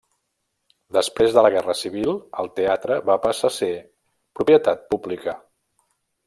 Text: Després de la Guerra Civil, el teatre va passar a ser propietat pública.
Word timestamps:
Després 0.95 1.35
de 1.35 1.43
la 1.47 1.51
Guerra 1.55 1.75
Civil, 1.81 2.09
el 2.45 2.49
teatre 2.61 2.97
va 3.11 3.19
passar 3.27 3.53
a 3.53 3.55
ser 3.59 3.71
propietat 4.41 4.83
pública. 4.95 5.37